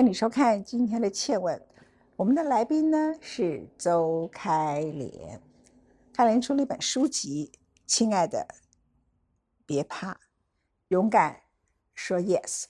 [0.00, 1.54] 欢迎你收看今天的《倩问》，
[2.16, 5.38] 我们的来宾呢是周开莲。
[6.14, 7.50] 开莲出了一本书籍，
[7.86, 8.48] 《亲爱的，
[9.66, 10.18] 别怕，
[10.88, 11.36] 勇敢
[11.92, 12.62] 说 yes》。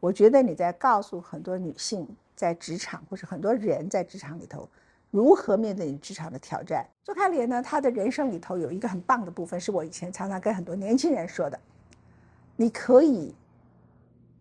[0.00, 4.66] 我觉得你在告诉很多女性在职场，或是很多人在职场里头，
[5.10, 6.88] 如何面对你职场的挑战。
[7.04, 11.60] 周开莲呢，她的人生里头有一个很棒的部分，是我以前常常跟很多年轻人说的：
[12.56, 13.34] 你可以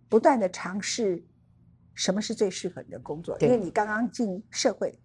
[0.07, 1.21] 不断的尝试。
[1.97, 3.36] 什么是最适合你的工作？
[3.39, 4.97] 因为你刚刚进社会，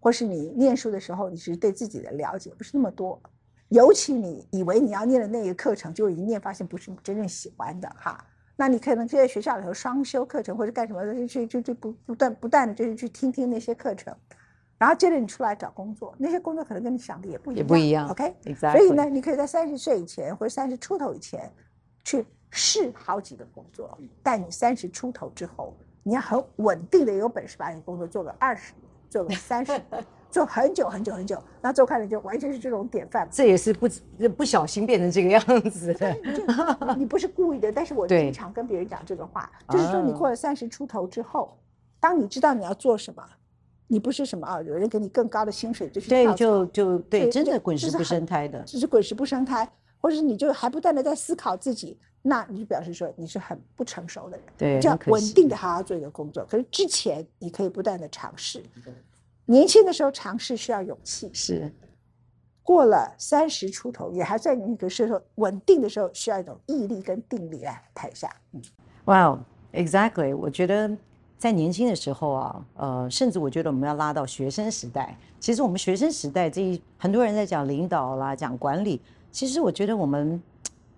[0.00, 3.22] 或是你念书的时候，你是对自己的了解不是那么多。
[3.68, 8.18] 尤其你以为你要念的那个课程，就一念发现不是你真正喜欢的哈。
[8.56, 14.12] 那你可能就在学校里头双修课程，或者干什么的，就就就不不断不断的就是去听听那些课程，
[14.76, 17.58] 然后接着你出来找工作，那些工作可能跟你想的也不一样。
[17.58, 18.08] 也不一样。
[18.08, 21.48] OK，所以呢，你可以在三十岁以前或者三十出头以前
[22.02, 25.76] 去试好几个工作，但你三十出头之后。
[26.04, 29.82] 你要很稳定的有本事把你工作做个二十年，做个三十年，
[30.30, 31.42] 做很久很久很久。
[31.62, 33.26] 那周开莲就完全是这种典范。
[33.30, 33.88] 这也是不
[34.36, 36.14] 不小心变成这个样子的。
[36.96, 41.56] 你不是故意的，但是我经常跟别人讲这个话，就是说你过了三十出头之后，
[41.98, 43.24] 当你知道你要做什么，
[43.86, 49.66] 你不是什么啊，有人给你更高的薪水就是对，就就对，真的滚石不生胎的，只是滚石不生胎，
[50.04, 51.98] 或者是你就还不断的在思考自己。
[52.20, 56.44] 那你就表示说你是很不成熟的人，对，就要稳定的好好做一个工作。
[56.44, 58.62] 可是之前你可以不断的尝试，
[59.46, 61.72] 年轻的时候尝试需要勇气，是。
[62.62, 68.30] 过了三十出头，也还在那个时候稳定的时候，需要一种毅力跟定力来台下。
[68.52, 68.62] 嗯。
[69.06, 69.38] 哇
[69.72, 70.90] ，Exactly，我觉得
[71.36, 75.14] 在年轻的时候啊，呃，甚至我觉得我们要拉到学生时代。
[75.38, 79.02] 其实我们学生时代这一很多人在讲领导啦，讲管理，
[79.34, 80.40] 其实我觉得我们。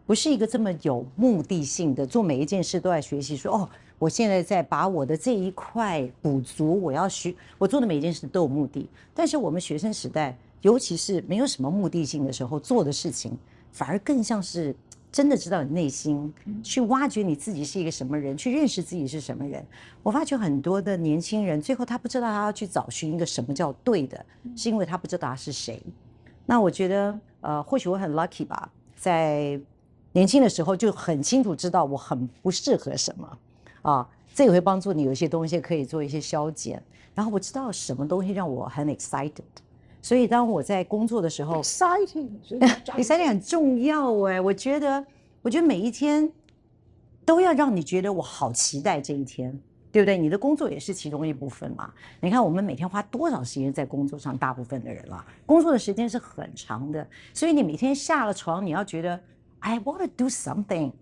[0.06, 3.37] 不是一个这么有目的性的，做每一件事都在学习。
[3.37, 8.89] 说哦，我现在在把我的这一块补足，我要学，我做的每一件事都有目的。
[9.12, 13.36] 但是我们学生时代，尤其是没有什么目的性的时候，做的事情
[13.73, 14.73] 反而更像是
[15.11, 16.33] 真的知道你内心，
[16.63, 19.67] 去挖掘你自己是一个什么人，去认识自己是什么人。
[20.05, 24.24] 我发觉很多的年轻人，最后他不知道他要去找寻一个什么叫对的，
[24.55, 25.83] 是因为他不知道他是谁。
[26.46, 29.61] 那我觉得，呃，或许我很 lucky 吧，在。
[30.12, 33.39] 年轻的时候就很清楚知道我很不适合什么，
[33.83, 36.83] 啊，这也会帮助你有一些东西可以做一些消减。
[37.14, 39.42] 然后我知道什么东西让我很 excited，
[40.01, 44.40] 所以当我在工作的时候，exciting，exciting 很重要哎。
[44.40, 45.05] 我觉得，
[45.42, 46.33] 我觉得每一天
[47.27, 49.61] 都要让你觉得我好期待这一天，
[49.96, 50.18] 对不对？
[50.18, 51.90] 你的工作也是其中一部分嘛。
[52.20, 59.18] 你看我们每天花多少时间在工作上，大部分的人了，工作的时间是很长的，所以你每天下了床，你要觉得。
[59.58, 60.92] I want to do something，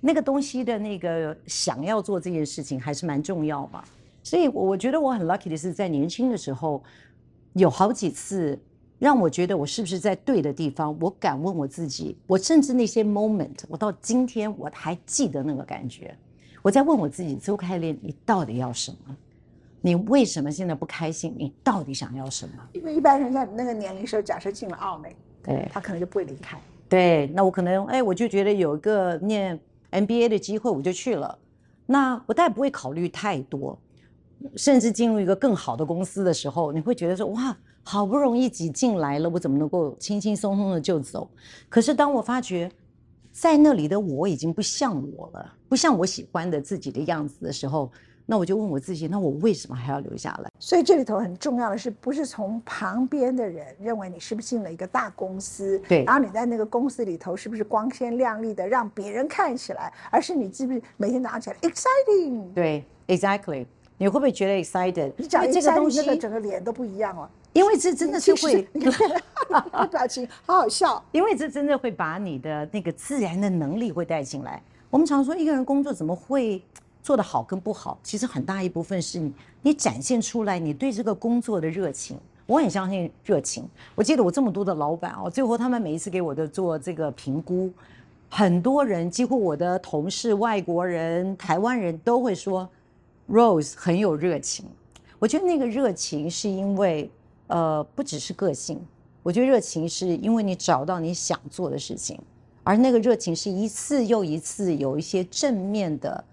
[0.00, 3.84] 那个东西的那个想要做这件事情还是蛮重要嘛。
[4.22, 6.82] 所以我觉得我很 lucky 的是在年轻的时候，
[7.52, 8.58] 有好几次
[8.98, 10.96] 让我觉得我是不是在对的地方。
[11.00, 16.16] 我敢问我自己，我甚至那些 moment，我到今天我还记得那个感觉。
[16.64, 19.14] 我在问我自己，周开练，你到底要什么？
[19.82, 21.34] 你为什么现在不开心？
[21.36, 22.54] 你到底想要什么？
[22.72, 26.58] 因为一般人在那个年龄时候，假设进了奥美，对他可能就不会离开。
[26.88, 29.60] 对，那我可能哎，我就觉得有一个念
[29.90, 31.38] MBA 的机会，我就去了。
[31.84, 33.78] 那我当然不会考虑太多，
[34.56, 41.28] 甚至进入一个更好的公司的时候，你会觉得说哇，好不容易挤进来了，我怎么能够轻轻松松的就走？
[41.68, 42.72] 可是当我发觉
[43.34, 47.90] 在那里的我已经不像我了，不像我喜欢的自己的样子的时候。
[48.26, 50.50] 那我就问我自己，那我为什么还要留下来？
[50.58, 62.50] 所以这里头很重要的是，不是从旁边的人认为你是不是进了一个大公司，对，然后你在那个公司里头是不是光鲜亮丽的，让别人看起来，而是你是不是每天早上起来 exciting？
[62.54, 63.66] 对，exactly，
[63.98, 65.12] 你会不会觉得 excited？
[65.18, 67.28] 你讲这个东西，那个整个脸都不一样哦。
[67.54, 68.60] 因为这真的是会，
[69.90, 71.02] 表情好好笑。
[71.12, 74.62] 因为这真的会把你的那个自然的能力会带进来。
[74.90, 76.62] 我们常说一个人工作怎么会？
[77.02, 79.30] 做得好跟不好，其实很大一部分是你
[79.60, 82.18] 你展现出来你对这个工作的热情。
[82.46, 83.68] 我很相信热情。
[83.94, 87.70] 我记得我这么多的老板哦，最后他们每一次给我的做这个评估，
[88.30, 92.66] 很多人几乎我的同事、外国人、台湾人都会说
[93.30, 94.64] ，Rose 很有热情。
[95.18, 97.10] 我觉得那个热情是因为
[97.46, 98.80] 呃不只是个性，
[99.22, 102.20] 我觉得热情是因为你找到你想做的事情，
[102.62, 106.24] 而那个热情是一次又一次有一些正面的。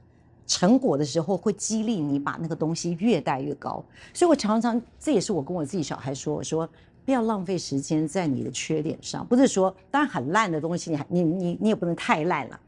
[0.47, 3.81] 成果的时候会激励你把那个东西越带越高，
[4.13, 6.67] 所以我常常这也是我跟我自己小孩说，我说
[7.05, 12.59] 不要浪费时间在你的缺点上，不是说当然很烂的东西，你还你你你也不能太烂了，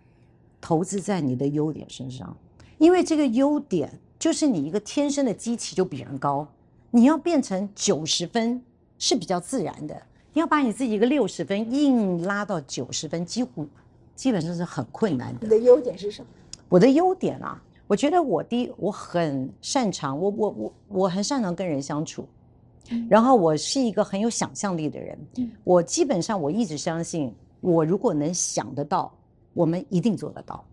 [0.62, 2.34] 投资在你的优点身上，
[2.78, 6.48] 因为这个优点就是你一个天生的机器就比人高，
[6.95, 8.62] 你要变成九十分
[9.00, 10.00] 是比较自然的，
[10.31, 13.68] 你要把你自己一个六十分硬拉到九十分，几乎
[14.13, 15.50] 基本上是很困难的你。
[15.50, 16.28] 的优点是什么？
[16.69, 22.28] 我的优点啊，我觉得我第一我很擅长，我我我我很擅长跟人相处，
[23.10, 25.18] 然后我是一个很有想象力的人。
[25.38, 29.12] 嗯我基本上我一直相信，我如果能想得到，
[29.56, 30.63] 我们一定做得到，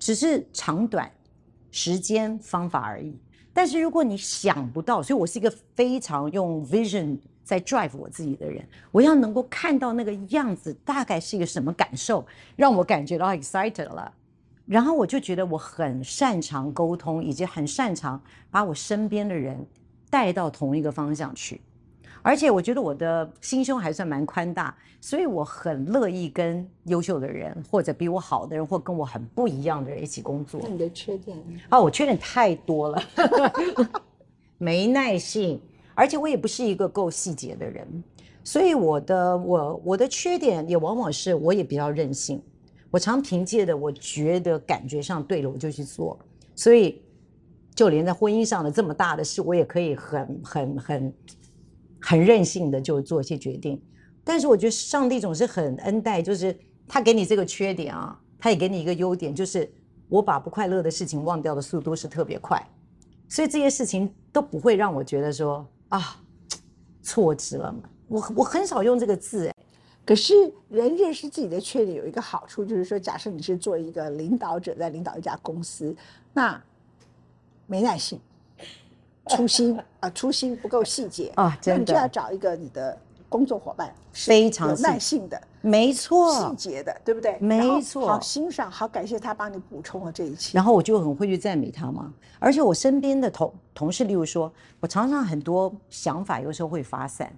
[0.00, 1.08] 只是长短、
[1.70, 3.16] 时间、方法而已。
[3.52, 12.24] 但是如果你想不到，所以我是一个非常用 vision 在 drive 我自己的人，我要能够看到那个样子大概是一个什么感受，
[12.56, 14.12] 让我感觉到 excited 了。
[14.66, 19.66] 然后我就觉得我很擅长沟通，以及很擅长把我身边的人
[20.08, 21.60] 带到同一个方向去。
[22.22, 30.68] 而且我觉得我的心胸还算蛮宽大，所以我很乐意跟优秀的人，或者比我好的人，或跟我很不一样的人一起工作那。
[30.68, 31.60] 你的缺点呢？
[31.70, 33.02] 啊，我缺点太多了，
[34.58, 35.60] 没耐性，
[35.94, 38.04] 而且我也不是一个够细节的人，
[38.44, 42.42] 所以我的我我的缺点也往往是我也比较任性，
[42.90, 46.18] 我常凭借的我觉得感觉上对了我就去做，
[46.54, 47.00] 所以
[47.74, 51.14] 就连在婚姻上的这么大的事，我也可以很很很很
[52.00, 53.80] 很任性的就做一些决定。
[54.22, 56.56] 但是我觉得上帝总是很恩待，就是
[56.86, 59.70] 他给你这个缺点啊，他也给你一个优点，就是
[60.08, 62.64] 我把不快乐的事情忘掉的速度是特别快，
[63.28, 66.20] 所以这些事情都不会让我觉得说啊
[67.02, 67.80] 挫折了嘛。
[68.08, 69.54] 我我很少用这个字，哎，
[70.04, 70.34] 可是
[70.68, 75.94] 人认识自己的缺点有一个好处，就是说，假设你是做一个领导者，在领导一家公司，
[76.34, 76.62] 那
[77.66, 78.20] 没耐性、
[79.36, 82.98] 粗心 啊，粗心不够细节啊真的那你就要找一个你的
[83.28, 86.56] 工作伙伴非常有耐性的、没错细。
[86.56, 87.38] 节的，对不对？
[87.38, 90.56] 没错好欣赏，好感谢他帮你补充了这一切。
[90.58, 92.12] 然后我就很会去赞美他嘛。
[92.40, 97.32] 而且我身边的同同事，例如说，我常常很多想法有时候会发散。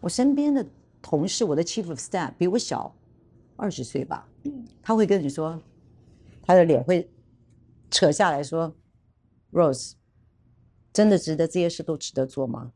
[0.00, 0.64] 我身边的
[1.00, 2.92] 同事，我的 chief of staff 比我小
[3.56, 4.26] 二十岁吧，
[4.82, 5.58] 他会跟你说，
[6.42, 7.08] 他的脸会
[7.90, 8.70] 扯下来说
[9.52, 9.92] ，Rose，
[10.92, 12.70] 真的值得这些事都值得做吗？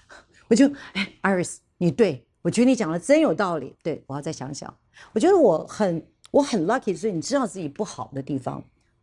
[0.48, 4.74] 我就哎，Iris，你对我觉得你讲的真有道理，对我要再想想。
[5.12, 8.62] 我觉得我很我很 lucky，所以你知道自己不好的地方，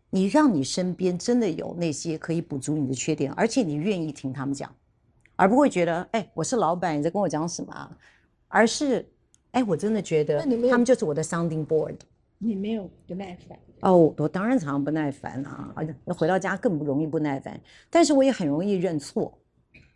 [0.09, 4.73] 你让你身边真的有那些可以补足你的缺点，而且你愿意听他们讲，
[5.35, 7.97] 而不会觉得哎，我是老板，你在跟我讲什么啊？
[8.49, 9.07] 而是
[9.51, 11.95] 哎，我真的觉得他们就是我的 sounding board。
[12.39, 17.59] 你没有不耐烦，哦，我当然常常不耐烦啊，而且回到家更不容易不耐烦。
[17.89, 19.37] 但是我也很容易认错，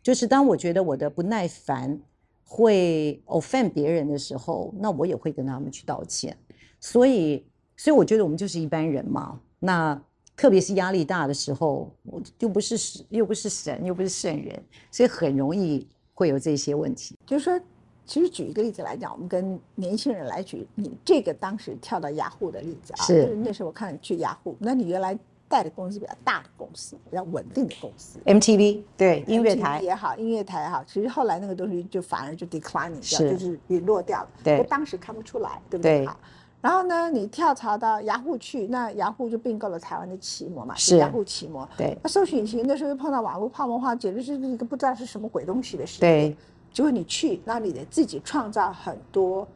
[0.02, 2.00] 就是当我觉得我的不耐烦
[2.44, 6.36] 会 offend 别人的时候，那我也会跟他们去道歉。
[6.80, 7.46] 所以，
[7.78, 9.40] 所以我觉得我们就是一般人嘛。
[9.60, 10.04] 那
[10.36, 17.16] 特别是压力大的时候，我又不是神又不是神，又不是圣人，所以很容易会有这些问题。
[17.28, 17.62] 就是说，
[18.06, 25.18] 其实举一个例子来讲，我们跟年轻人来举你这个当时跳到雅虎的例子啊，是就是那时候我看你去雅虎，那你原来
[25.48, 28.20] 带的公司比较大的公司，比较稳定的公司。
[28.26, 34.30] MTV 对音乐台也好，音乐台也好，其实后来那个东西就反而就 declining 掉，是就是陨落掉了。
[34.44, 36.00] 对就当时看不出来，对不对？
[36.00, 36.18] 对好，
[36.62, 41.68] 然后呢，你跳槽到雅虎去，那雅虎就并购了台湾的奇摩嘛，是雅虎奇摩。
[41.78, 46.02] 对那搜索引擎那时候又碰到网络泡沫化，简直是一个不知道是什么鬼东西的事情。
[46.02, 46.38] 对，
[46.74, 49.48] 结果你去，那你的自己创造很多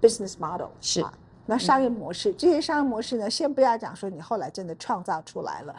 [0.00, 1.00] business model，是。
[1.00, 1.12] 啊，
[1.46, 5.74] 那商业模式，这些商业模式呢，先不要讲说你后来真的创造出来了，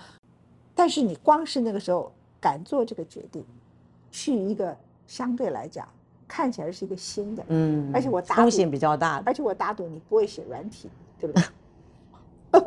[0.75, 3.45] 但是你光是那个时候敢做这个决定，
[4.11, 4.75] 去一个
[5.07, 5.87] 相对来讲
[6.27, 9.23] 看起来是一个新的，嗯，而且我打赌风险比较大的。
[9.25, 10.89] 而且我打赌你不会写软体，
[11.19, 11.43] 对不对？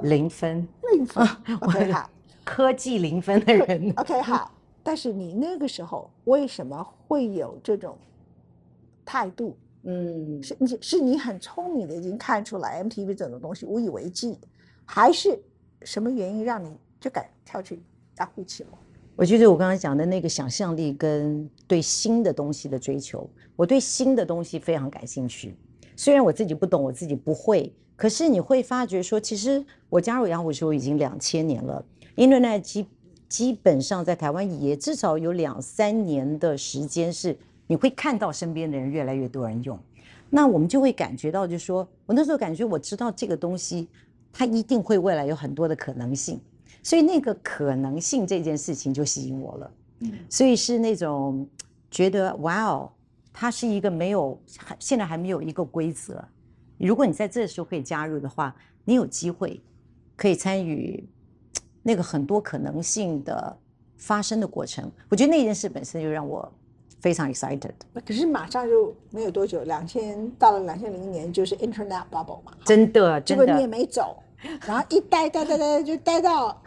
[0.09, 1.27] 零分， 零分，
[1.61, 2.11] OK 好。
[2.43, 3.93] 科技零分的人。
[3.97, 4.51] ，OK 好，
[4.85, 7.99] 但是你那个时候为什么会有这种
[9.05, 9.57] 态度？
[9.87, 14.39] 嗯，是你是你很聪明的，已经看出来 MTV 这种东西无以为继，
[14.85, 15.37] 还是
[15.83, 17.83] 什么原因让你就敢跳去
[18.19, 18.79] 雅虎奇摩？
[19.17, 25.57] 我觉得我刚刚讲的那个想象力跟对新的东西的追求，我对新的东西非常感兴趣。
[25.97, 31.85] 虽然我自己不懂，我自己不会，可是你会发觉说，其实我加入雅虎的时候已经两千年了
[32.17, 32.87] ，Internet 基
[33.35, 37.37] 基本上在台湾也至少有两三年的时间是
[37.67, 39.77] 你会看到身边的人越来越多人用，
[40.31, 43.89] 那我们就会感觉到，就是说我那时候感觉我知道这个东西，
[44.33, 46.41] 它一定会未来有很多的可能性。
[46.81, 51.45] 所以那个可能性这件事情就吸引我了，嗯所以是那种
[51.91, 52.93] 觉得哇哦，
[53.33, 54.41] 它是一个没有
[54.79, 56.25] 现在还没有一个规则，
[56.79, 59.61] 如果你在这时候可以加入的话，你有机会
[60.15, 61.05] 可以参与
[61.85, 63.57] 那个很多可能性的
[63.97, 64.91] 发生的过程。
[65.09, 66.53] 我觉得那件事本身就让我
[67.01, 67.71] 非常 excited。
[68.05, 74.17] 可是马上就没有多久，两千到了两千零一年就是 Internet bubble 嘛，真的，结果你也没走，
[74.67, 76.61] 然后一待待待待就待到。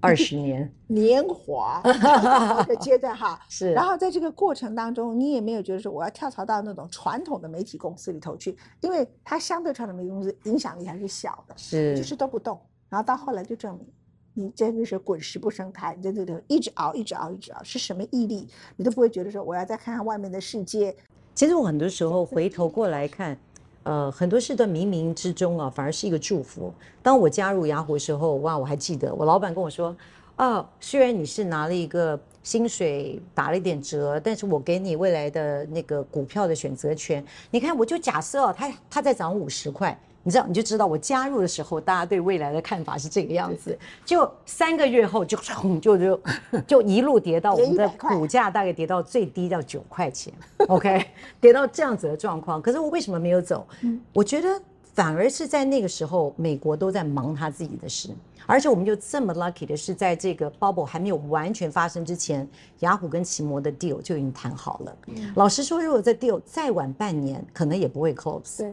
[0.00, 1.80] 二十年 年华
[2.66, 3.72] 的阶段哈， 是。
[3.72, 12.60] 然后在这个过程当中，你也没有觉得说我要跳槽到那种传统的媒体公司里头去，因为它相对传统媒体公司影响力还是小的，是，就是都不动。
[12.88, 13.86] 然后到后来就证明，
[14.34, 20.94] 你真的是滚石不生苔，你在这里一直熬，一直熬，一直熬，是什么毅力，你都不会觉得说我要再看看外面的世界。
[21.34, 23.36] 其实我很多时候回头过来看。
[23.84, 26.72] 呃，很多事的冥冥之中啊，反而是一个祝福。
[27.02, 29.96] 当我加入雅虎的时候，哇，我还记得我老板跟我说，
[30.36, 37.24] 哦，虽然你是拿了一个薪水打了一点折，但是我给你未来的那个股票的选择权。
[37.50, 40.00] 你看，我就假设哦，它它在涨五十块。
[40.24, 43.76] 你知道，你就知道我加入的时候，大家对未来的看法是这个样子。
[44.04, 45.36] 就三个月后，就
[45.80, 46.20] 就就
[46.66, 50.32] 就一路跌到我们的 股价大概跌到最低到九块钱。
[50.68, 51.04] OK，
[51.40, 52.62] 跌到这样子的状况。
[52.62, 53.66] 可是我为什么没有走？
[54.12, 54.48] 我觉得
[54.94, 58.10] 反而是在那个时候，美国都在忙他自己的事，
[58.46, 62.48] 而且我们就这么 lucky 的是，在这个 bubble 还没有完全发生之前，
[62.80, 64.96] 雅虎跟奇摩的 deal 就已经谈好了。
[65.34, 68.58] 老实说，如果这 deal 再晚半年，可能也不会 close。
[68.58, 68.72] 对，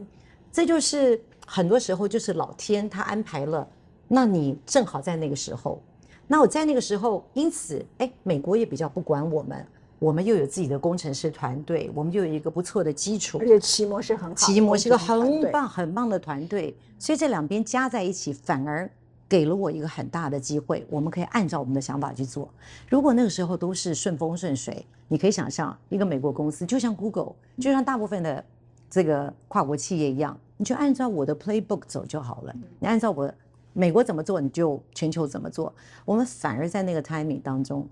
[0.52, 1.20] 这就是。
[1.52, 3.66] 很多时候就是老天他安排了，
[4.06, 5.82] 那你正好在那个时候，
[6.28, 9.66] 那我在那个时候，因此，哎，美国也比较不管我们，
[9.98, 18.88] 我们又有自己的工程师团队，我们又有一个不错的基础，而且奇摩是很好，奇摩是个很棒很棒的团队，所以这两边加在一起，反而
[19.28, 22.48] 给了我一个很大的机会，我们可以按照我们的想法去做。
[22.88, 28.44] 如果那个时候都是顺风顺水，你可以想象一个美国公司，就像 Google，就像大部分的
[28.88, 30.38] 这个跨国企业一样。
[30.60, 32.54] 你就按照我的 playbook 走就好了。
[32.80, 33.32] 你按照我
[33.72, 35.74] 美国怎么做，你就全球怎么做。
[36.04, 37.88] 我们反而在那个 timing 当中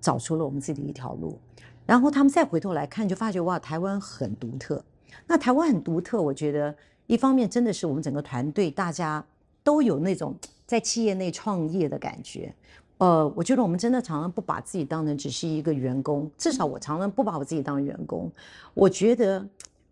[0.00, 1.38] 找出了我们自己的一条路。
[1.84, 4.82] 然后他们再回头来看，就发觉哇，台湾很独特。
[5.26, 6.74] 那台湾很独特，我觉得
[7.06, 9.22] 一方面真的是我们整个团队大家
[9.62, 10.34] 都有那种
[10.64, 12.50] 在企业内创业的感觉。
[12.96, 18.32] 呃，我觉得我们真的常常不把自己当成只是一个员工，至少我常常不把我自己当员工。
[18.72, 19.46] 我觉得，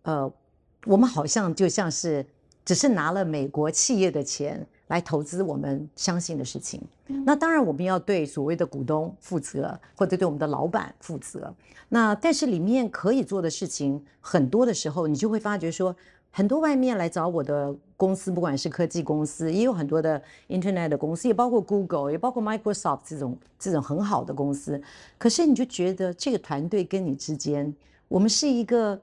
[0.05, 0.33] 呃。
[0.87, 2.25] 我们好像就像是
[2.65, 6.81] 只是拿了美国企业的钱来投资我们相信的事情。
[7.25, 11.53] 那当然我们要对所谓的股东负责，或者对我们的老板负责。
[11.89, 15.95] 那但是里面可以做的事情很多的时候，你就会发觉说，
[16.31, 24.81] 很多外面来找我的公司，不管是科技公司，也有很多的 Internet 的公司，也包括 Google，也包括 Microsoft 这种这种很好的公司。
[25.19, 27.75] 可是你就觉得这个团队跟你之间，
[28.07, 29.01] 我们是一个。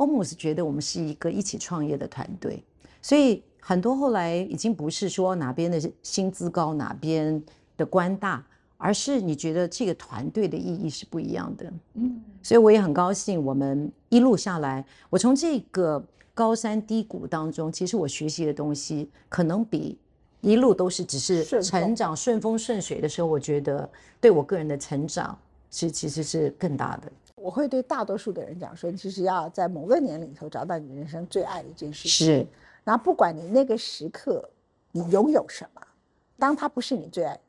[0.00, 2.64] Almost 觉得我们是一个一起创业的团队，
[3.02, 7.40] 所以很多后来已经不是说哪边的薪资高，哪边
[7.76, 8.42] 的官大，
[8.78, 11.70] 而是你觉得这个团队的意义是不一样的。
[11.94, 16.02] 嗯，所以我也很高兴，我们一路下来，我从这个
[16.32, 19.98] 高山低谷当中，其实我学习的东西，可能比
[20.40, 23.86] 一路都是只是成长顺风顺水的时候，我觉得
[24.18, 25.38] 对我个人的成长
[25.70, 27.12] 是其实是更大的。
[27.40, 32.26] 我会对大多数的人讲说，其实要在某个年龄头找到你人生最爱的一件事情。
[32.26, 32.46] 是，
[32.84, 34.46] 然后不管你那个时刻
[34.92, 35.80] 你拥有什么，
[36.38, 37.40] 当他不是你最爱，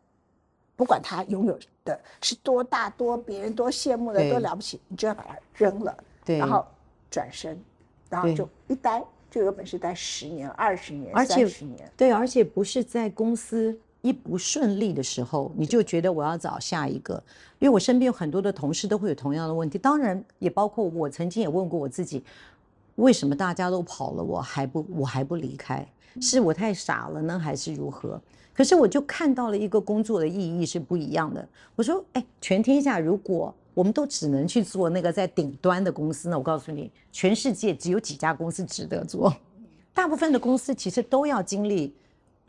[0.77, 6.65] 不管他拥有的是多大多别人多羡慕的多了不起，你就要把它扔了，对，然后
[7.09, 7.61] 转身，
[8.09, 11.91] 然后就一待就有本事待十年、二十年、三十年。
[11.97, 13.77] 对，而且不是在公司。
[14.01, 17.23] 一不顺利的时候，你就觉得我要找下一个，
[17.59, 22.23] 因为我身边有很多的同事都会有同样的问题，当然也包括我曾经也问过我自己，
[22.95, 25.87] 为什么大家都跑了，我还不我还不离开？
[26.19, 28.19] 是我太傻了呢，还是如何？
[28.53, 31.47] 可是我就看到了一个工作的意义是不一样的。
[31.75, 36.37] 我说，哎，全天下如果我们都只能去做那个在顶端的公司呢？
[36.37, 39.33] 我告诉你，全世界只有几家公司值得做，
[39.93, 41.93] 大部分的公司其实都要经历。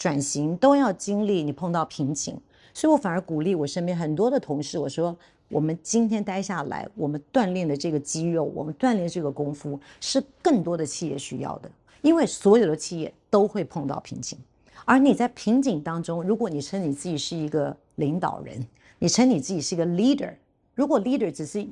[0.02, 2.36] 转型都要经历，你碰到瓶颈，
[2.74, 5.16] 所以我反而鼓励我身边很多的同事，我说
[5.48, 14.36] 我们今天待下来，我们锻炼的这个肌肉，我们锻炼这个功夫，是更多的企业需要的，因为所有的企业都会碰到瓶颈，
[14.84, 18.66] 而你在瓶颈当中，如果你称你自己是一个领导人，
[18.98, 20.34] 你称你自己是一个 leader，
[20.74, 21.64] 如果 leader 只是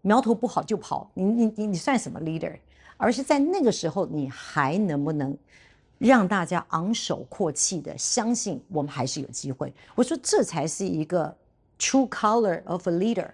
[0.00, 2.52] 苗头不好就跑，你你你你算什么 leader？
[2.96, 5.36] 而是在那个时候，你还能不能？
[6.06, 9.72] 让大家昂首阔气的相信我们还是有机会。
[9.94, 11.34] 我说这才是一个
[11.78, 13.30] true color of a leader。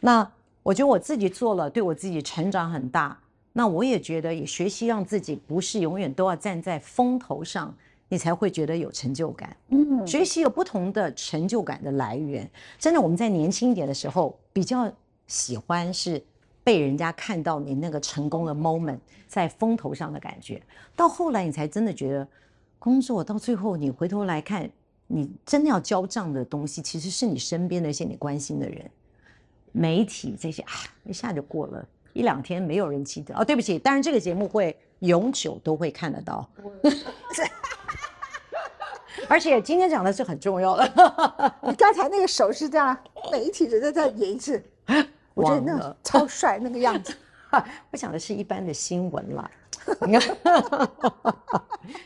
[0.00, 0.30] 那
[0.62, 3.18] 我觉得我自己做了，对我自己成长很大。
[3.54, 7.74] 那我也觉得也学习让自己不是永远都要站在风头上，
[8.08, 9.56] 你才会觉得有成就感。
[9.68, 12.50] 嗯，学习有不同的成就感的来源。
[12.78, 14.92] 真的，我们在年轻一点的时候，比较
[15.26, 16.22] 喜欢是
[16.64, 20.62] 被人家看到你那个成功的 moment，在风头上的感觉。
[20.94, 22.26] 到后来，你才真的觉得，
[22.78, 24.70] 工作到最后，你回头来看，
[25.06, 28.90] 你真的要交账的东西，其实是你身边的一些你关心的人。
[29.72, 30.72] 媒体这些啊，
[31.04, 33.34] 一下就过了一两天，没有人记得。
[33.34, 36.48] 哦，对不起，当然这个节目会永久都会看得到。
[39.28, 40.84] 而且今天讲的是很重要的。
[41.62, 42.94] 你刚才那个手是这样，
[43.30, 44.62] 媒体人在再演一次，
[45.34, 47.14] 我觉得那超帅那个样子。
[47.90, 49.50] 我讲的是一般的新闻啦，
[50.06, 50.36] 你看，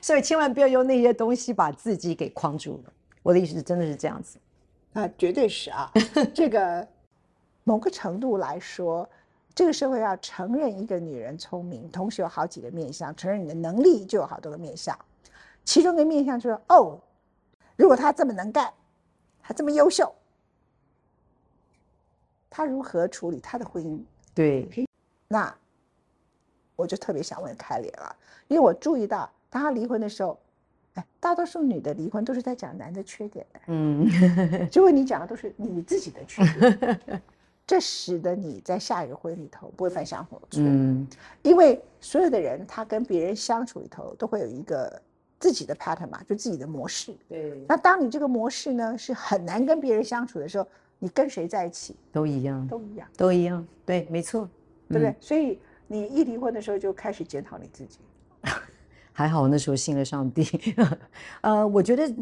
[0.00, 2.92] 所以千万不要用那些东西把自己给框住了。
[3.22, 4.38] 我的意思真的是这样子，
[4.94, 5.88] 啊，绝对是啊。
[6.34, 6.86] 这个
[7.62, 9.08] 某个程度来说，
[9.54, 14.98] 这个社会要承认一个女人聪明，同时有好几个面相，承认你的能力就有好多个面相。
[15.64, 16.98] 其中一个面相就是哦，
[17.76, 18.72] 如果她这么能干，
[19.40, 20.12] 她这么优秀，
[22.48, 23.98] 他如何处理他的婚姻？
[24.34, 24.86] 对，
[25.28, 25.54] 那
[26.74, 28.16] 我就特别想问凯莲了，
[28.48, 30.38] 因为我注意到当他离婚的时候，
[30.94, 34.08] 哎，大多数女的离婚都是在讲男的缺点的，嗯，
[34.70, 36.42] 结果你讲的都是你自己的缺
[36.76, 37.22] 点，
[37.66, 41.06] 这使得你在下一个婚姻里头不会犯相同的错，嗯，
[41.42, 45.00] 因为所有的人他跟别人相处里头都会有一个。
[45.38, 47.14] 自己的 pattern 嘛，就自己的模式。
[47.28, 47.62] 对。
[47.68, 50.66] 那当你这个模式呢是很难跟别人相处的时候，
[50.98, 53.66] 你跟谁在一起都一样，都一样，都一样。
[53.84, 54.48] 对，没错，
[54.88, 55.14] 对不对？
[55.20, 57.98] 所以你一离婚的时候就开始检讨你自己。
[59.12, 60.46] 还好那时候信了上帝。
[61.40, 62.14] 呃，我觉得，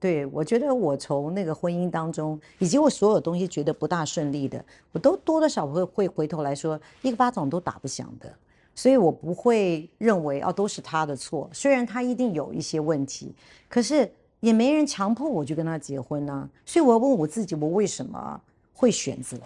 [0.00, 8.32] 对我觉得我从那个婚姻当中，以及我所有东西觉得不大顺利的，我都多多少会会回头来说，一个巴掌都打不响的。
[8.74, 13.34] 所以我不会认为哦都是他的错，虽然他一定有一些问题，
[13.68, 14.08] 可是
[14.40, 16.48] 也没人强迫我去跟他结婚呢。
[16.64, 18.40] 所以我要问我自己，我为什么
[18.72, 19.36] 会选择，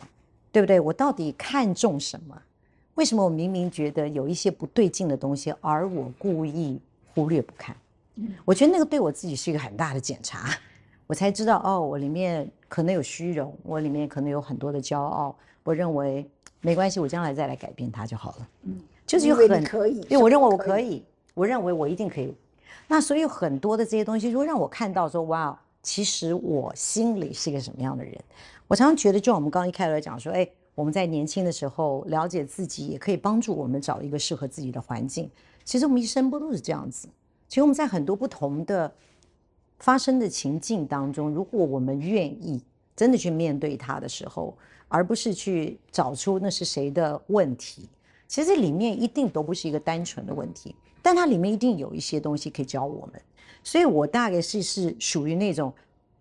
[0.50, 0.78] 对不对？
[0.80, 2.40] 我到底看重什么？
[2.94, 6.78] 为什么我明明觉得有一些不对劲的东西，而我故意
[7.14, 7.74] 忽略不看？
[8.44, 10.50] 我觉得那个对我自己是一个很大的检查，
[11.06, 15.34] 我才知道哦，我里面可能有虚荣，我里面可能有很多的骄傲。
[15.64, 16.28] 我认为
[16.60, 18.48] 没关系，我将来再来改变它就好了。
[18.64, 18.78] 嗯。
[19.04, 22.34] 就是有很可以，因为我认为我可以，我认为我一定可以。
[22.88, 28.16] 那所以很多的这些东西，如果让我看到说，哇，其实我心里是一个什么样的人？
[28.68, 35.30] 我常常觉得，就像我们刚刚一开始讲说，哎，我们在年轻的时候了解自己，也可以帮助我们找一个适合自己的环境。
[35.64, 37.08] 其实我们一生不都是这样子？
[37.48, 38.90] 其实我们在很多不同的
[39.78, 42.62] 发生的情境当中，如果我们愿意
[42.96, 44.56] 真的去面对它的时候，
[44.88, 47.88] 而不是去找出那是谁的问题。
[48.28, 53.20] 其实这里面一定都不是一个单纯的问题，但它里面一定有一些东西可以教我们。
[53.64, 55.72] 所以我大概是是属于那种，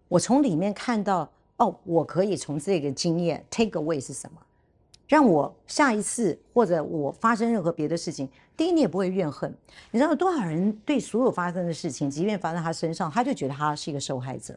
[0.07, 4.41] 我从里面看到哦，我可以从这个经验 take away 是什么，
[5.07, 9.51] 让我下一次或者我发生任何别的事情，第一你也不会怨恨。
[9.91, 14.55] 你知道多少人对所有发生的事情，即便发生在他身上，他就觉得他是一个受害者。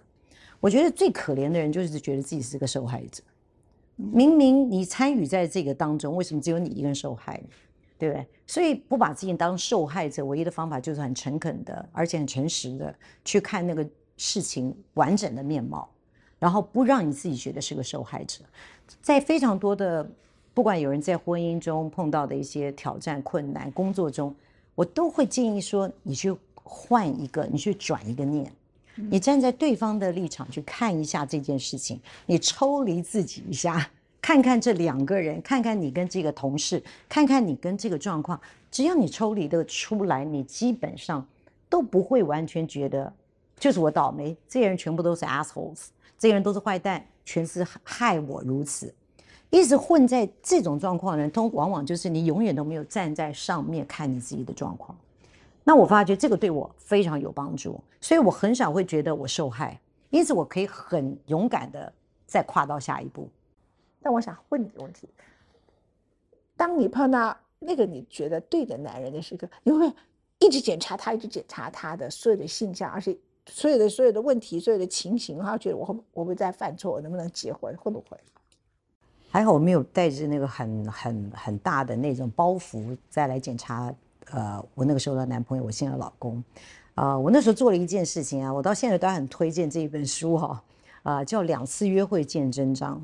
[0.61, 3.23] 我觉得最可怜的人就是觉得自己是个受害者。
[3.97, 7.43] 明明你参与在这个当中，为什么只有你一个人受害？
[7.99, 8.27] 对不对？
[8.47, 15.89] 所以不把自己当受害者，唯一的方法就是很诚恳的，而且很诚实的去看那个事情完整的面貌，
[16.39, 18.45] 然后不让你自己觉得是个受害者。
[19.01, 20.07] 在非常多的，
[20.53, 24.35] 不管有人在婚姻中碰到的一些挑战、困难，工作中，
[24.75, 28.53] 我都会建议说，你去换一个，你去转一个念。
[28.97, 33.91] 你站在对方的立场去看一下这件事情，你抽离自己一下，
[34.25, 41.23] 看看这两个人，看看你跟这个同事，看看你跟这个状况，只要你抽离的出来，你基本上
[41.69, 43.13] 都不会完全觉得
[43.59, 48.95] 就是我倒霉，这些人全部都是 assholes，这些人都是坏蛋，全是害我如此。
[49.51, 54.97] 一直混在这种状况的人，通往往就是你永远都没有站在上面看你自己的状况。
[55.65, 61.93] 那我发觉这个对我非常有帮助，所以我很少会觉得我受害，因此我可以很勇敢的
[62.27, 63.29] 再跨到下一步。
[64.05, 65.09] 但我想问你一个问题：
[66.59, 69.91] 当你碰到那个你觉得对的男人的时候，你会
[70.39, 77.75] 一直检查他，一直检查他的所有的性向，而且所有的所有的问题、所有的情形，然后觉得我会我会再犯错，我能不能结婚？
[77.79, 78.19] 会不会？
[79.31, 83.91] 还好我没有带着那个很很很大的那种包袱再来检查。
[84.31, 86.45] 呃，我那个时候的男朋友，我现在的老公，
[86.95, 90.65] 啊，我那时候做了一件事情啊，我到现在都很推荐这一本书哈，
[91.03, 92.99] 啊，叫《两次约会见真章》。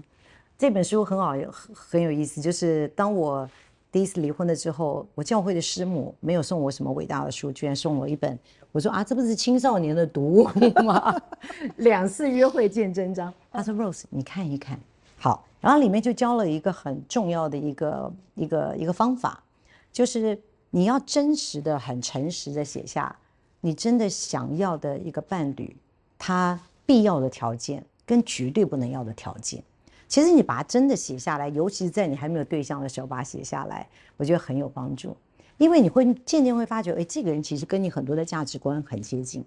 [0.61, 1.33] 这本书很好，
[1.73, 3.49] 很有意思，就是当我
[3.91, 8.39] 第一次离婚了之后，我教会的师母没有送我什么伟大的书，居然送我一本。
[8.71, 10.45] 我说啊，这不是青少年的读物
[10.85, 11.17] 吗？
[11.79, 13.33] 两次约会见真章。
[13.51, 14.79] 他说：“Rose，你看一看。”
[15.17, 19.43] 好，然后里面就教了一个很重要的一个一个一个方法，
[19.91, 23.17] 就是你要真实的、很诚实的写下
[23.63, 25.75] 你真的想要的一个伴侣，
[26.19, 29.65] 他必要的条件跟绝对不能要的条件。
[30.11, 35.17] 其实你把它真的写下来，尤其是在你还没有对象的时候把它写下来，我觉得很有帮助。
[35.57, 39.45] 因为你会渐渐会发觉，哎，这个人其实跟你很多的价值观很接近。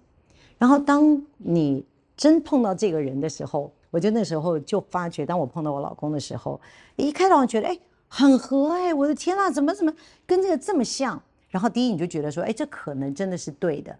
[0.56, 1.84] 然后当你
[2.16, 6.58] 真碰到这个人的时候，我觉得那时候就发觉，当我碰到我老公的时候，
[6.96, 9.92] 一开始我觉得，哎，很合，哎，我的天呐，怎么怎么
[10.24, 11.22] 跟这个这么像？
[11.50, 13.94] 然后第一你就觉得说，哎，这可能真的是对的。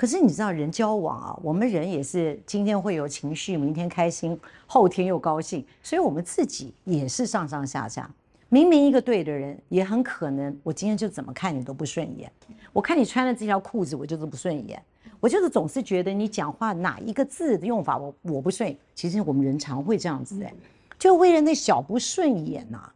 [0.00, 4.34] 可是你知道，人交往啊，我们人也是今天会有情绪，明天开心，
[4.66, 8.10] 后天又高兴，所以我们自己也是上上下下。
[8.48, 12.32] 明明一个对的人，也很可能我今天就怎么看你都不顺眼。
[12.72, 14.82] 我看你穿了这条裤子，我就是不顺眼。
[15.20, 18.74] 我就是总是觉得你讲话哪一个字的用法，我我不顺。
[18.94, 20.50] 其实我们人常会这样子哎，
[20.98, 22.90] 就为了那小不顺眼呐。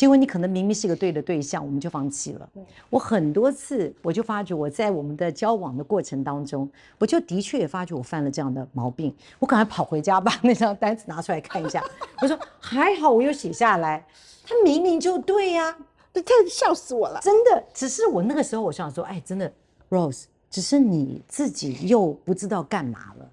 [0.00, 2.48] 结果你可能明明是个对的对象，我们就放弃了。
[2.88, 9.14] 我很多次我就发觉我在我们的交往的过程当中，我就的确也发觉我犯了这样的毛病。
[9.38, 11.84] 我赶快跑回家把那张单子拿出来看一下。
[12.22, 14.02] 我说还好我有写下来。
[14.42, 15.76] 他明明就对呀，
[16.14, 17.62] 他笑死我了，真的。
[17.74, 19.52] 只是我那个时候我想说，哎，真的
[19.90, 23.30] ，Rose，只是你自己又不知道干嘛了，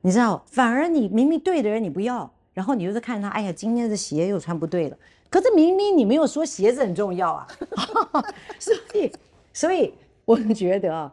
[0.00, 0.42] 你知道？
[0.46, 4.96] 反而你明明对的人你不要，然后你又在看他，哎呀，今天的鞋又穿不对了。
[5.32, 7.46] 可是明明你没有说鞋子很重要啊，
[8.60, 9.12] 所以，
[9.52, 9.94] 所以
[10.26, 11.12] 我觉得啊，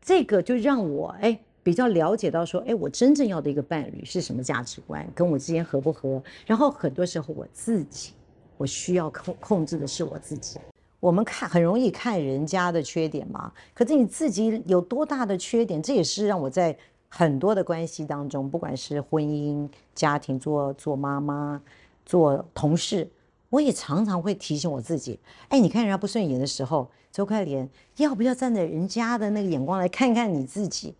[0.00, 6.22] 这个就让我哎比较了解到说，哎，我真正要的一个伴侣是什么价值观，跟我之间合不合？
[6.46, 8.12] 然后很多时候我自己。
[8.58, 10.58] 我需要控控制的是我自己。
[10.98, 15.82] 我们看很容易看人家的缺点嘛，可是你自己有多大的缺点？
[15.82, 16.74] 这也是让我在
[17.10, 21.60] 很多的关系当中，不管是婚姻、家庭、做做妈妈、
[22.06, 23.06] 做同事，
[23.50, 30.94] 我也常常会提醒我自己：哎，你看人家不顺眼的时候，周快莲要不要站在人家的那个眼光来看看你自己？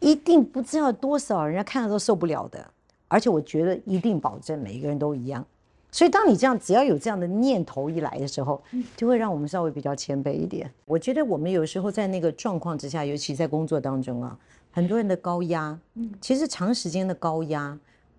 [0.00, 2.70] 一定不知道多少人家看了都受不了的。
[3.08, 5.44] 而且我觉得一定保证每一个人都一样。
[5.92, 8.60] 所以，当你这样只要有这样的念头一来的时候，
[8.96, 10.70] 就会让我们稍微比较谦卑一点。
[10.84, 14.36] 我觉得我们有时候在那个状况之下，尤其在工作当中啊，
[14.72, 15.78] 很多人的高压，
[16.20, 17.78] 其实长时间的高压，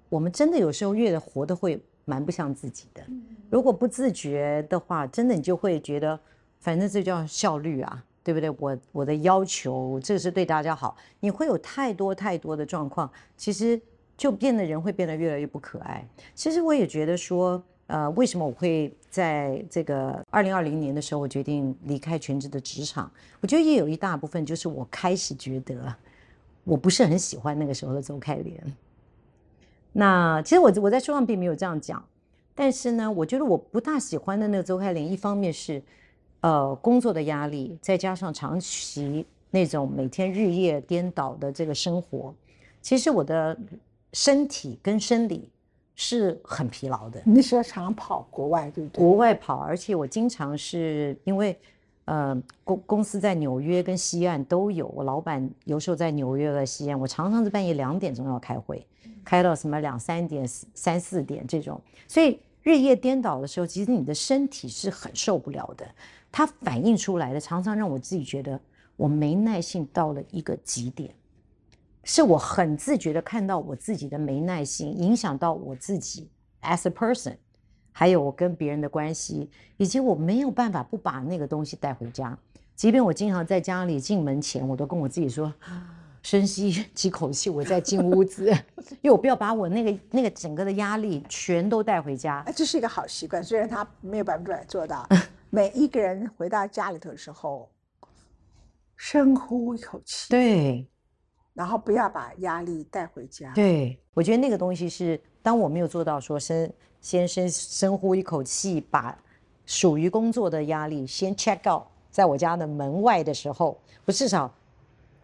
[0.10, 3.04] 我们真的有时候越活得会蛮不像自己的。
[3.52, 6.20] 如果不自觉的话，真的你就会觉得，
[6.60, 8.50] 反正这叫效率啊，对不对？
[8.58, 13.80] 我我的要求，这个是对大家好，你会有太多太多的状况，其实。
[14.18, 16.04] 就变得人会变得越来越不可爱。
[16.34, 23.12] 其实我也觉得说，呃，为什么我会在这个二零二零年的时候，我决定离开全职的职场？
[23.42, 25.96] 我觉得也有一大部分就是我开始觉得，
[26.64, 28.60] 我不是很喜欢那个时候的周开莲。
[29.98, 32.06] 那其实我我在书上并没有这样讲，
[32.54, 35.82] 但是呢，我觉得我不大喜欢的那个周开林，一方面是，
[36.42, 42.34] 呃，工作的压力，再加上长期那种每天日夜颠倒的这个生活，
[42.82, 43.58] 其实我的。
[44.14, 45.50] 身体跟生理
[45.94, 47.22] 是很疲劳的。
[47.26, 49.00] 你那时候常跑国外，对不对？
[49.04, 51.56] 国外跑，而且我经常是因为，
[52.08, 58.88] 呃，公公司在纽约跟西岸都有，我老板有时候在纽约和西岸，我常常是半夜两点钟要开会，
[59.26, 65.86] 开到什么两三点、三四点这种，所以日夜颠倒的时候，其实你的身体是很受不了的。
[66.32, 68.58] 它反映出来的，常常让我自己觉得
[68.96, 71.14] 我没耐性到了一个极点。
[72.06, 76.30] 是我很自觉的看到我自己的没耐性，影响到我自己
[76.62, 77.36] as a person，
[78.00, 82.38] 还有我跟别人的关系，以及我没有办法不把那个东西带回家。
[82.76, 85.52] 即便我经常在家里进门前，我都跟我自己说，
[86.22, 88.52] 深吸几口气，我再进屋子，
[89.02, 92.46] 因为我不要把我那个那个整个的压力全都带回家。
[92.56, 95.04] 这是一个好习惯，虽然他没有百分之百做到。
[95.50, 97.68] 每一个人回到家里头的时候，
[98.96, 100.30] 深呼一口气。
[100.30, 100.88] 对。
[101.56, 103.52] 然后不要把压力带回家。
[103.56, 106.72] 对，我觉得那个东西是，当我没有做到说深
[107.08, 109.18] 先深深呼一口气，把
[109.66, 114.54] 属于工作的压力先 check out，在我家的门外的时候，我至少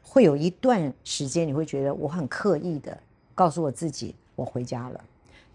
[0.02, 2.98] 会有一段时间，你会觉得我很刻意的
[3.36, 5.04] 告诉我自己，我回家了。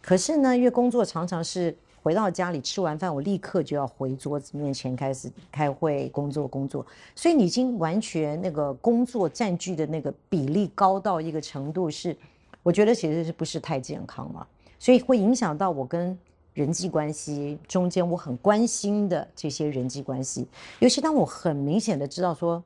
[0.03, 1.75] 可是呢，因为工作常常是。
[2.01, 12.17] 回到家里吃完饭，我立刻就要回桌子面前开始开会工作工作，所以你已经完全那个工作占据的那个比例高到一个程度，是
[12.63, 14.47] 我觉得其实是不是太健康了，
[14.79, 16.17] 所以会影响到我跟
[16.55, 20.47] 人际关系中间我很关心的这些人际关系，
[20.81, 22.63] 尤其当我很明显的知道说，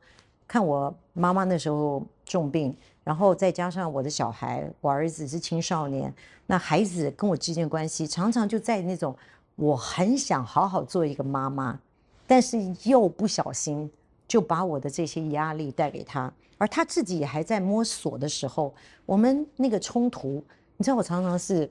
[0.48, 6.12] 看我妈妈那时候重病，然后再加上我的小孩，我儿子是青少年，
[6.46, 9.14] 那孩子跟我之间的关系常常就在那种
[9.56, 11.78] 我很想好好做一个妈妈，
[12.26, 13.90] 但是又不小心
[14.26, 18.72] 就把我的这些压力带给他，而他自己也还在摸索的时候，
[19.04, 20.42] 我们那个冲突，
[20.78, 21.70] 你知道我常常是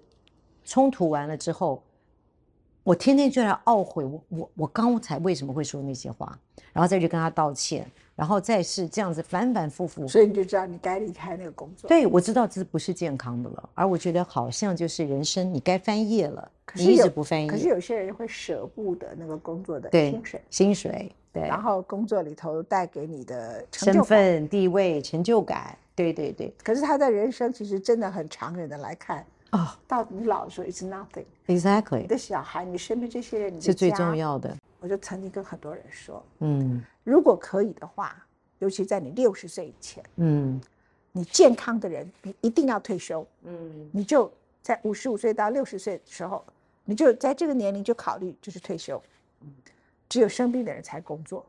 [0.63, 1.81] 冲突完了之后。
[2.83, 6.35] 我天天就在懊悔，我我我刚才为什么会说那些话，
[6.73, 10.07] 然后再去跟他道歉，然后再是这样子反反复复。
[10.07, 11.87] 所以你就知道你该离开那个工作。
[11.87, 17.47] 对，我知道这不是健康的了，而我觉得好像就是人生，你该翻页了，你一直不翻页。
[17.47, 26.51] 可是有些人会舍不得那个工作的薪水，薪水对，然后工作里头带给你的身份地位成就感，对对对。
[26.63, 29.23] 可是他的人生其实真的很长远的来看。
[29.51, 31.25] 哦，到你老的时候，it's nothing。
[31.47, 32.01] Exactly。
[32.01, 34.55] 你的小孩，你身边这些人，是最重要的。
[34.79, 38.25] 我就曾经跟很多人说，嗯，如果可以的话，
[38.59, 40.59] 尤其在你六十岁以前，嗯，
[41.11, 46.43] 你健康的人，你一定要退休，嗯，你就在五十五岁到六十岁的时候，
[46.85, 49.01] 你就在这个年龄就考虑就是退休，
[50.07, 51.45] 只有生病的人才工作。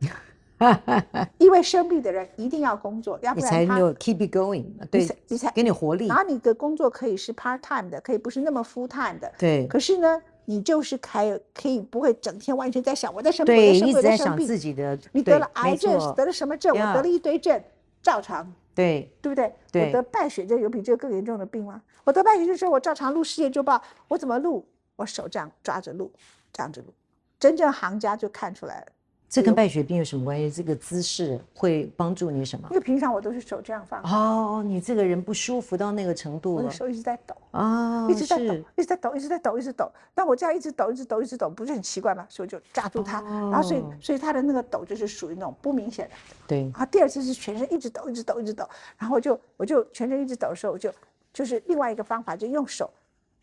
[1.38, 6.08] 因为生病的人一定要工作，要不然他 keep it going，对，你才给你活力。
[6.08, 9.32] 然后你的工作可以是 part time 的，可以不是那么 full time 的。
[9.38, 9.66] 对。
[9.66, 14.98] 可是呢，你就是开可以不会整天完全在想我在生病，对，一直在想自己的。
[15.12, 16.72] 你得了癌症，得了什么症？
[16.74, 17.62] 我得了一堆症，
[18.02, 18.52] 照常。
[18.74, 19.52] 对，对不对？
[19.86, 21.82] 我得败血症，有比这个更严重的病吗？
[22.04, 23.76] 我得败血症时候，我照常录《世界周报》，
[24.08, 24.66] 我怎么录？
[24.96, 26.10] 我手这样抓着录，
[26.52, 26.92] 这样子录。
[27.38, 28.86] 真正行家就看出来了。
[29.32, 30.50] 这跟败血病有什么关系？
[30.50, 32.68] 这个姿势会帮助你什么？
[32.70, 34.02] 因为平常我都是手这样放。
[34.02, 36.64] 哦，你这个人不舒服到那个程度了。
[36.64, 39.90] 我的手一直在抖啊，一直在抖，一直在抖，一直在抖，一直抖。
[40.14, 42.26] 但我这样一直抖，一直抖，一直抖，不是很奇怪吗？
[42.28, 46.14] 所以就抓住它，然后所以所以它的那个抖就是属于那种不明显的。
[46.46, 46.64] 对。
[46.64, 48.68] 然后第二次是全身一直抖，一直抖，一直抖。
[48.98, 50.92] 然后我就我就全身一直抖的时候，我就
[51.32, 52.90] 就是另外一个方法，就用手。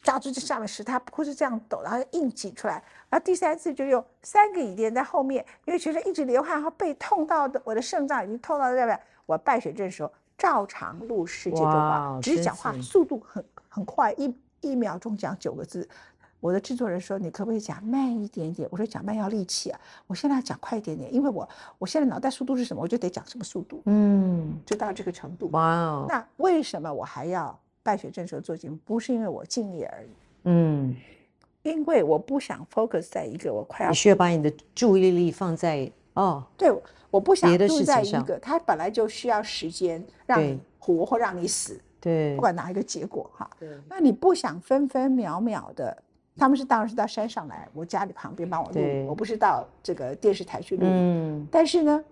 [0.02, 2.84] 抓住这上面使它不是这样抖，然后硬挤出来。
[3.10, 9.00] 然后第三次就用三个椅垫在后面，因为学生一直流汗，然后背痛到的，我的肾脏已经痛到这边。
[9.26, 15.88] 我败血症的时候照常录世界周报，只是讲话速度很很快，一一秒钟讲九个字。
[16.40, 25.50] 我的制作人说：“你可不可以讲慢一点点？”我说：“讲慢要力气啊，我现在要讲快一点点，因为我我现在脑袋速度是什么，我就得讲什么速度。”嗯，就到这个程度。
[25.50, 26.06] 哇哦！
[26.08, 27.60] 那为什么我还要？
[27.84, 30.10] 败血症时候做节目，不是因为我敬业而已，
[30.44, 30.96] 嗯，
[31.64, 36.72] 因为我不想 focus 在一个我快要，你需要把你的注意力放在哦，对，
[37.10, 43.50] 我不想住在一个，它本来就需要时间让你活或让你死，对，不管哪一个结果哈，
[43.88, 45.98] 那你不想分分秒秒的，
[46.36, 52.04] 他们是当然是到山上来，我家里旁边帮我录，我不是到这个电视台去录，嗯，但是呢。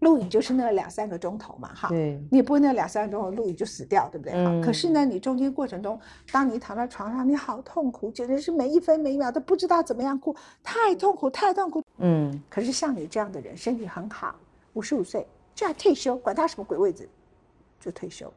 [0.00, 4.32] 录影就是那两三个钟头嘛，哈，对，你也不会那两三个钟头录影就死掉，对不对？
[4.32, 4.62] 嗯。
[4.62, 5.98] 可是呢，你中间过程中，
[6.30, 11.82] 当你躺在床上，你好痛苦，简直是每一分每一秒都不知道怎么样过，太痛苦，太痛苦。
[11.96, 12.40] 嗯。
[12.48, 14.34] 可是像你这样的人，身体很好，
[14.74, 17.08] 五十五岁就要退休，管他什么鬼位置，
[17.80, 18.32] 就退休。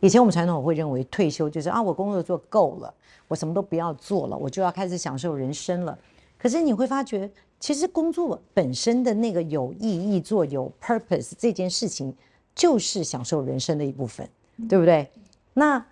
[0.00, 2.92] 以前我们传统会认为退休就是啊，我工作做够了，
[3.28, 5.96] 我什么都不要做了，我就要开始享受人生了。
[6.40, 7.30] 可是你会发觉。
[7.62, 12.16] 其实工作本身的那个有意义、做有 purpose 这件事情，
[12.54, 14.26] 就是享受人生的一部分，
[14.66, 15.06] 对不对？
[15.52, 15.84] 那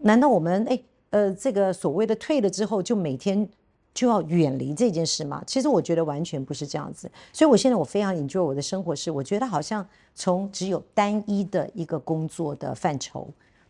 [0.00, 0.78] 难道我们哎
[1.08, 3.48] 呃这个所谓的退了之后，就每天
[3.94, 5.42] 就要远离这件事吗？
[5.46, 7.10] 其实我觉得完全不是这样子。
[7.32, 13.26] 所以我现在我非常 enjoy 我的生活，是我觉得好像从只有单一的一个工作的范畴，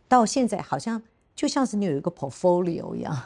[0.09, 1.01] 到现在好像
[1.33, 3.17] 就像是你有一个 portfolio 一样，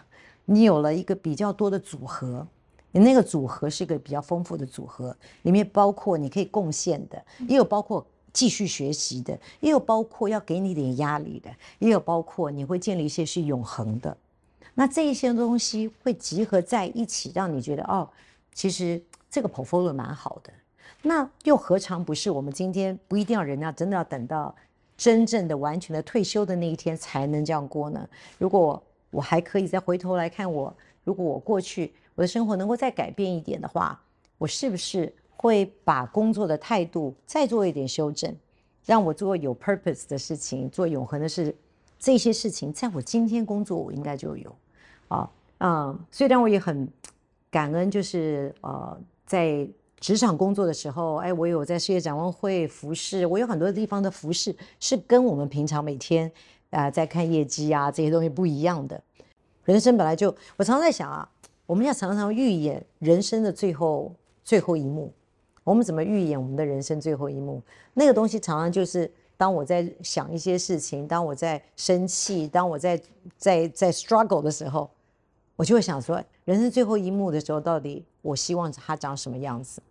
[0.46, 2.48] 你有了一个比较多的组合。
[2.94, 11.50] 你那个组合是一个比较丰富的组合，里面包括你可以贡献的，也有包括继续学习的，也有包括要给你点压力的，
[11.80, 14.16] 也有包括你会建立一些是永恒的。
[14.74, 18.10] 那这一些东西会集合在一起，让你觉得哦，
[18.54, 20.52] 其实这个 portfolio 蛮好的。
[21.02, 24.54] 那又何尝不是我们今天不一定要人家真的要等到
[24.98, 28.08] 真正的完全的退休的那一天才能这样过呢？
[28.38, 30.76] 如果我还可以再回头来看我，
[31.06, 31.94] 如果我过去。
[32.22, 34.00] 我的生活能够再改变一点的话，
[34.38, 38.32] 我是不是会把工作的态度再做一点修正，
[38.86, 41.56] 让我做有 purpose 的事情，做永恒的事，
[41.98, 44.56] 这些事情在我今天工作我应该就有，
[45.08, 46.88] 啊，嗯，虽然我也很
[47.50, 49.68] 感恩，就是呃，在
[50.00, 56.32] 职场工作的时候，哎，我有在事业展望会服饰，我有很多地方的服饰是跟我们平常每天
[56.70, 59.02] 啊在看业绩啊这些东西不一样的。
[59.64, 61.28] 人生本来就，我常常在想啊，
[61.72, 65.10] 我们要常常预演人生的最后最后一幕。
[65.64, 67.64] 我们怎么预演我们的人生最后一幕？
[67.94, 73.02] 那个东西常常就是当我在想一些事情，当我在生气，当我在
[73.38, 74.90] 在在 struggle 的时候，
[75.56, 79.82] 我就会想说，人生最后一幕的时候，到底我希望它长什么样子？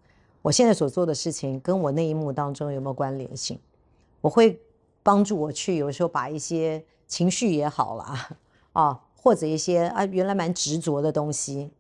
[0.43, 3.59] 我现在所做的事情跟我那一幕当中有没有关联性？
[4.21, 4.61] 我会
[5.03, 8.29] 帮助我去有时候把一些情绪也好啦，
[8.75, 11.71] 啊，或者一些啊原来蛮执着的东西，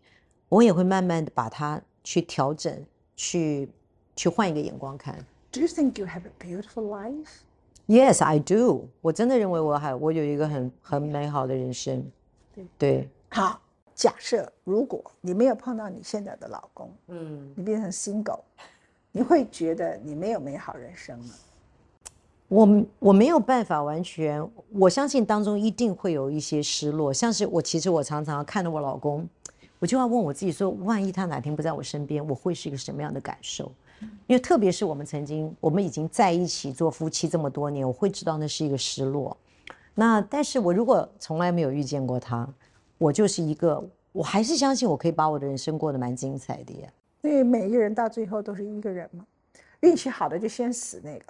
[0.50, 2.85] 我也会慢慢的把它去调整，
[3.16, 3.68] 去
[4.14, 5.16] 去换一个眼光看。
[5.50, 7.40] Do you think you have a beautiful life?
[7.87, 8.88] Yes, I do。
[9.00, 12.05] 我真的认为我还我有一个很很美好的人生。
[12.55, 13.61] 对对，好，
[13.94, 18.40] 假设如果你没有碰到你现在的老公，嗯，你变成 single，
[19.11, 21.35] 你会觉得你没有美好人生吗？
[22.50, 29.24] 我我没有办法完全，我相信当中一定会有一些失落，像是我其实我常常看着我老公，
[29.78, 33.70] 我就要问我自己说，万一他哪天不在我身边，我会是一个什么样的感受？
[34.26, 39.36] 因为特别是我们曾经，我们已经在一起做夫妻这么多年，我会知道那是一个失落。
[39.94, 42.48] 那但是我如果从来没有遇见过他，
[42.98, 46.92] 我就是一个，我还是相信我可以把我的人生过得蛮精彩的耶。
[47.22, 49.24] 因为每一个人到最后都是一个人嘛，
[49.80, 51.24] 运气好的就先死那个。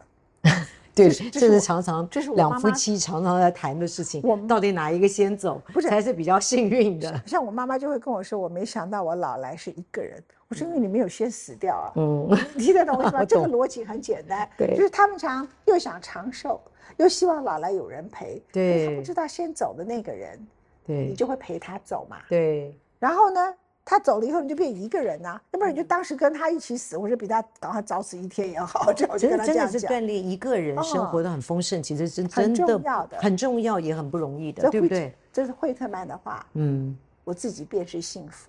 [0.94, 7.22] 对，这是常常这是我两夫妻常常在谈的事情我们，到底哪一个先走，不是才是比较幸运的？
[7.26, 10.22] 像我妈妈就会跟我说，我没想到我老来是一个人。
[10.48, 11.92] 我说因为你没有先死掉啊。
[11.94, 13.20] 嗯，你听得懂我意思吗？
[13.22, 16.60] 我这个逻辑很简单，对就是他们常又想长寿，
[16.96, 20.46] 又希望老来有人陪，可是他对不知道先走的那个人，
[20.84, 22.16] 对你就会陪他走嘛。
[22.28, 23.54] 对然后呢，
[23.90, 28.84] 他走了以后，你就变一个人呐、要不然你嗯就当时跟他一起死，或者比他赶快早死一天也好。
[28.86, 29.68] 我就跟真的。
[29.68, 35.12] 是锻炼一个人生哦活的很丰盛，其实是很真重要的很重要，也很不容易的，对不对？
[35.32, 38.48] 这是惠特曼的话，嗯，我自己便是幸福。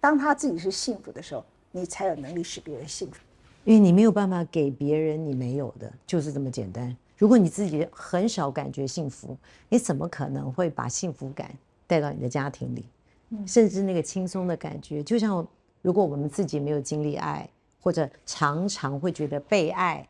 [0.00, 3.20] 当他自己是幸福的时候，你才有能力使别人幸福。
[3.62, 6.96] 因为你没有办法给别人你没有的，就是这么简单。
[7.16, 9.36] 如果你自己很少感觉幸福，
[9.68, 11.48] 你怎么可能会把幸福感
[11.86, 12.84] 带到你的家庭里？
[13.30, 15.46] 嗯甚至那个轻松的感觉，就像
[15.82, 17.48] 如果我们自己没有经历爱，
[17.80, 20.06] 或者常常会觉得被爱，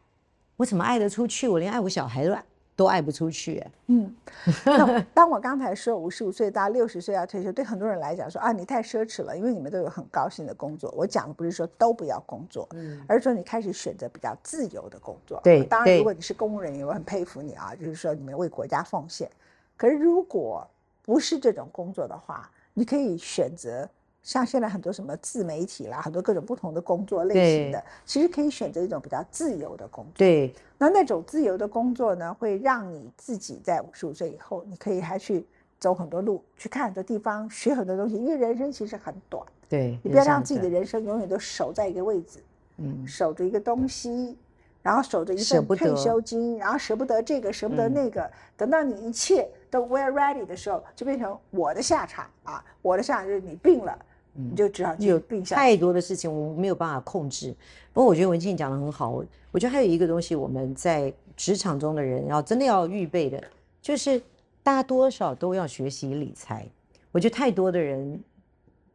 [0.56, 1.48] 我怎么爱得出去？
[1.48, 2.44] 我连爱我小孩都爱
[2.76, 4.16] 都爱不出去、哎嗯，
[4.64, 10.90] 那当 我刚才说五十五岁到六十岁要退休，对很多人来讲说啊，你太奢侈了，因为你们都有很高薪的工作。
[10.96, 15.38] 我讲的不是说都不要工作，嗯而是说你开始选择比较自由的工作。
[15.44, 19.30] 对当然如果你是公务人员，我很佩服你啊，就是说你们为国家奉献。
[19.76, 20.66] 可是如果
[21.02, 23.88] 不是这种工作的话，你可以选择
[24.22, 30.12] 像现在很多什么自媒体啦，很多各种不同的工作类型的，其实可以选择一种比较自由的工作。
[30.16, 35.46] 对那那种自由的工作呢，会让你自己在五十五岁以后，你可以还去
[35.78, 38.14] 走很多路，去看很多地方，学很多东西。
[38.14, 42.40] 因为人生其实很短，对，你不要让自己的人生永远都守在一个位置，
[42.76, 44.36] 嗯守着一个东西，
[44.82, 48.30] 然后守着一份退休金，然后舍不得这个，舍不得嗯那个。
[48.56, 52.64] 等到你一切都 we're ready 的时候，就变成我的下场啊！
[52.82, 53.96] 我的下场就是你病了，
[54.32, 55.60] 你就只好继续嗯有病下去。
[55.60, 57.54] 太多的事情我们没有办法控制。
[57.92, 63.42] 不过我觉得文静讲的很好，我我觉得还有一个东西我们在职场中的人要真的要预备的，
[63.80, 64.20] 就是
[64.62, 66.66] 大家多少都要学习理财。
[67.12, 68.20] 我觉得太多的人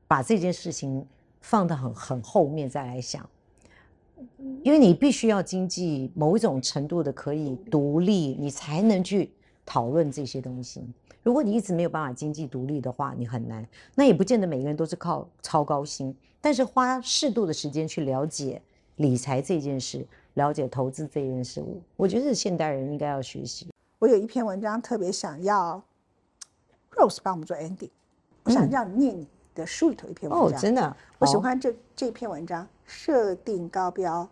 [0.08, 1.06] 把这件事情
[1.42, 3.28] 放得很很后面再来想，
[4.64, 9.32] 因为你必须要经济某一种程度的可以独立，你才能去
[9.66, 10.86] 讨论这些东西。
[11.24, 13.68] 如果你一直没有办法经济独立的话，你很难。
[13.96, 18.62] 那也不见得每个人都是靠超高薪，但是花适度的时间去了解
[18.98, 23.68] 理财这件事，了解投资这件事物，我觉得是现代人应该要学习。
[23.98, 25.82] 我有一篇文章特别想要
[26.92, 27.90] Rose 帮我们做 ending，
[28.44, 30.62] 我想嗯让你念你的书里头一篇文哦，章。
[30.62, 34.30] 真的，我喜好欢这这篇文章，设定高标，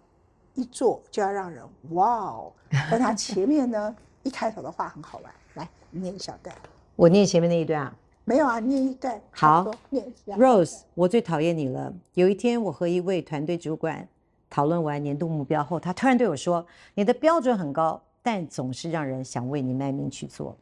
[0.53, 2.53] 一做就要让人哇哦。
[2.69, 6.55] 但它前面呢，一开头的话很好玩，来念一小段。
[6.95, 7.95] 我念前面那一段啊。
[8.25, 9.21] 没有啊，念一段。
[9.31, 10.35] 好念一下。
[10.37, 11.93] Rose，我最讨厌你了。
[12.13, 14.07] 有一天，我和一位团队主管
[14.49, 16.65] 讨论完年度目标后，他突然对我说
[16.95, 20.55] ：“你的标准很高，但总是让人想为你卖命去做。”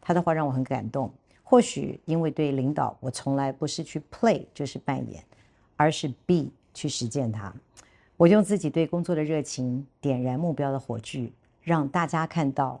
[0.00, 1.10] 他的话让我很感动。
[1.42, 5.20] 或许因为对领导，我从来不是去 play 就是扮演，
[5.76, 7.52] 而是 be 去实践它。
[8.16, 12.80] 我用自己对工作的热情点燃目标的火炬，让大家看到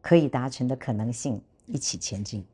[0.00, 2.44] 可以达成的可能性，一起前进。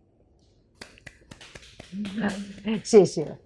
[2.82, 3.38] 谢谢。